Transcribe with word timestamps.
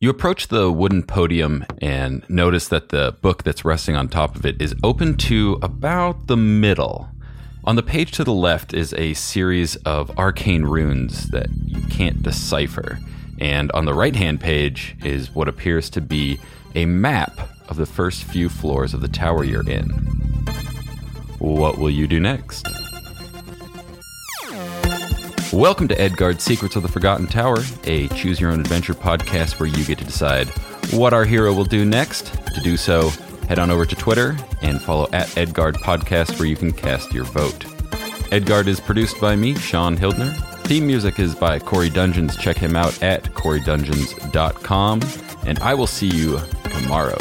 You 0.00 0.10
approach 0.10 0.48
the 0.48 0.72
wooden 0.72 1.04
podium 1.04 1.64
and 1.80 2.28
notice 2.28 2.68
that 2.68 2.88
the 2.88 3.16
book 3.22 3.44
that's 3.44 3.64
resting 3.64 3.94
on 3.94 4.08
top 4.08 4.34
of 4.34 4.44
it 4.44 4.60
is 4.60 4.74
open 4.82 5.16
to 5.18 5.58
about 5.62 6.26
the 6.26 6.36
middle. 6.36 7.08
On 7.62 7.76
the 7.76 7.82
page 7.82 8.10
to 8.12 8.24
the 8.24 8.32
left 8.32 8.74
is 8.74 8.92
a 8.94 9.14
series 9.14 9.76
of 9.76 10.10
arcane 10.18 10.64
runes 10.64 11.28
that 11.28 11.46
you 11.64 11.80
can't 11.86 12.22
decipher. 12.22 12.98
And 13.40 13.70
on 13.72 13.84
the 13.84 13.94
right 13.94 14.16
hand 14.16 14.40
page 14.40 14.96
is 15.04 15.32
what 15.32 15.48
appears 15.48 15.88
to 15.90 16.00
be 16.00 16.38
a 16.74 16.86
map 16.86 17.48
of 17.68 17.76
the 17.76 17.86
first 17.86 18.24
few 18.24 18.48
floors 18.48 18.94
of 18.94 19.00
the 19.00 19.08
tower 19.08 19.44
you're 19.44 19.68
in. 19.68 19.88
What 21.38 21.78
will 21.78 21.90
you 21.90 22.08
do 22.08 22.18
next? 22.18 22.66
Welcome 25.54 25.86
to 25.86 26.00
Edgard's 26.00 26.42
Secrets 26.42 26.74
of 26.74 26.82
the 26.82 26.88
Forgotten 26.88 27.28
Tower, 27.28 27.58
a 27.84 28.08
choose 28.08 28.40
your 28.40 28.50
own 28.50 28.58
adventure 28.58 28.92
podcast 28.92 29.60
where 29.60 29.68
you 29.68 29.84
get 29.84 29.98
to 29.98 30.04
decide 30.04 30.48
what 30.90 31.12
our 31.12 31.24
hero 31.24 31.54
will 31.54 31.64
do 31.64 31.84
next. 31.84 32.34
To 32.54 32.60
do 32.60 32.76
so, 32.76 33.10
head 33.46 33.60
on 33.60 33.70
over 33.70 33.86
to 33.86 33.94
Twitter 33.94 34.36
and 34.62 34.82
follow 34.82 35.08
at 35.12 35.38
Edgard 35.38 35.76
Podcast 35.76 36.40
where 36.40 36.48
you 36.48 36.56
can 36.56 36.72
cast 36.72 37.12
your 37.14 37.22
vote. 37.22 37.66
Edgard 38.32 38.66
is 38.66 38.80
produced 38.80 39.20
by 39.20 39.36
me, 39.36 39.54
Sean 39.54 39.96
Hildner. 39.96 40.34
Theme 40.64 40.88
music 40.88 41.20
is 41.20 41.36
by 41.36 41.60
Corey 41.60 41.88
Dungeons. 41.88 42.36
Check 42.36 42.56
him 42.56 42.74
out 42.74 43.00
at 43.00 43.32
corey.dungeons.com. 43.34 45.02
And 45.46 45.58
I 45.60 45.74
will 45.74 45.86
see 45.86 46.08
you 46.08 46.40
tomorrow. 46.64 47.18